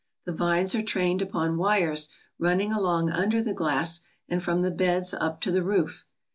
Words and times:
The 0.25 0.31
vines 0.33 0.73
are 0.73 0.81
trained 0.81 1.21
upon 1.21 1.57
wires 1.57 2.09
running 2.39 2.73
along 2.73 3.11
under 3.11 3.39
the 3.39 3.53
glass 3.53 4.01
and 4.27 4.41
from 4.41 4.63
the 4.63 4.71
beds 4.71 5.13
up 5.13 5.39
to 5.41 5.51
the 5.51 5.61
roof. 5.61 6.07